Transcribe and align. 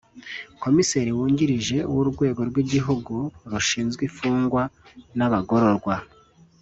Komiseri 0.63 1.09
Wungirije 1.17 1.77
w’Urwego 1.93 2.41
rw’Igihugu 2.49 3.13
rushinzwe 3.51 4.01
Imfungwa 4.09 4.61
n’Abagororwa 5.17 5.95